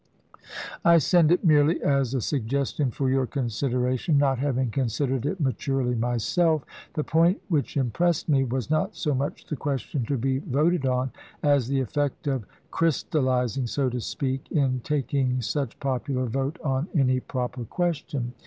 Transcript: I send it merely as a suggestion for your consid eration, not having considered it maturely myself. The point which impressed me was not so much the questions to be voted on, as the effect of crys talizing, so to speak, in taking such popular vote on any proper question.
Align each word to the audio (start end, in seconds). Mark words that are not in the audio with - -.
I 0.83 0.97
send 0.97 1.31
it 1.31 1.45
merely 1.45 1.79
as 1.83 2.15
a 2.15 2.21
suggestion 2.21 2.89
for 2.89 3.07
your 3.07 3.27
consid 3.27 3.71
eration, 3.71 4.17
not 4.17 4.39
having 4.39 4.71
considered 4.71 5.27
it 5.27 5.39
maturely 5.39 5.93
myself. 5.93 6.65
The 6.95 7.03
point 7.03 7.39
which 7.49 7.77
impressed 7.77 8.27
me 8.27 8.43
was 8.43 8.71
not 8.71 8.95
so 8.95 9.13
much 9.13 9.45
the 9.45 9.55
questions 9.55 10.07
to 10.07 10.17
be 10.17 10.39
voted 10.39 10.87
on, 10.87 11.11
as 11.43 11.67
the 11.67 11.81
effect 11.81 12.25
of 12.25 12.47
crys 12.71 13.03
talizing, 13.03 13.69
so 13.69 13.89
to 13.91 13.99
speak, 13.99 14.51
in 14.51 14.79
taking 14.79 15.39
such 15.43 15.79
popular 15.79 16.25
vote 16.25 16.57
on 16.63 16.87
any 16.95 17.19
proper 17.19 17.63
question. 17.63 18.33